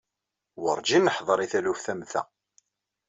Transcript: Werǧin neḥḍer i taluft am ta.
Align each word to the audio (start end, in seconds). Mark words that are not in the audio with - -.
Werǧin 0.61 1.05
neḥḍer 1.05 1.39
i 1.45 1.47
taluft 1.51 1.87
am 1.91 2.01
ta. 2.11 2.21